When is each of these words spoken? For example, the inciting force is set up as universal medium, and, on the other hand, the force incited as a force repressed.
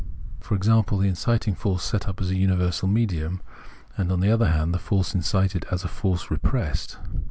For 0.39 0.55
example, 0.55 0.97
the 0.97 1.07
inciting 1.07 1.53
force 1.53 1.83
is 1.83 1.87
set 1.91 2.07
up 2.07 2.19
as 2.19 2.31
universal 2.31 2.87
medium, 2.87 3.39
and, 3.95 4.11
on 4.11 4.19
the 4.19 4.31
other 4.31 4.47
hand, 4.47 4.73
the 4.73 4.79
force 4.79 5.13
incited 5.13 5.67
as 5.69 5.83
a 5.83 5.87
force 5.87 6.31
repressed. 6.31 6.97